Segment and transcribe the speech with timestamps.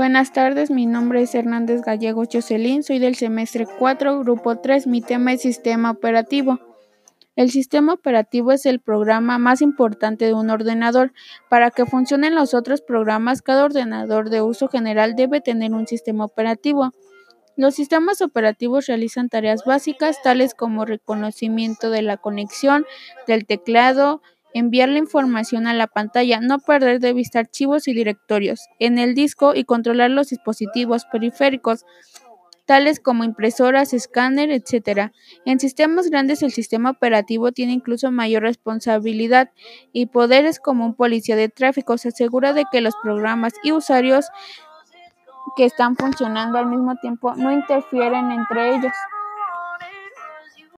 [0.00, 5.02] Buenas tardes, mi nombre es Hernández Gallegos Jocelyn, soy del semestre 4, grupo 3, mi
[5.02, 6.58] tema es sistema operativo.
[7.36, 11.12] El sistema operativo es el programa más importante de un ordenador.
[11.50, 16.24] Para que funcionen los otros programas, cada ordenador de uso general debe tener un sistema
[16.24, 16.92] operativo.
[17.54, 22.86] Los sistemas operativos realizan tareas básicas tales como reconocimiento de la conexión,
[23.26, 24.22] del teclado,
[24.54, 29.14] enviar la información a la pantalla, no perder de vista archivos y directorios en el
[29.14, 31.84] disco y controlar los dispositivos periféricos
[32.70, 35.10] tales como impresoras, escáner, etc.
[35.44, 39.50] En sistemas grandes el sistema operativo tiene incluso mayor responsabilidad
[39.92, 41.98] y poderes como un policía de tráfico.
[41.98, 44.26] Se asegura de que los programas y usuarios
[45.56, 48.92] que están funcionando al mismo tiempo no interfieren entre ellos.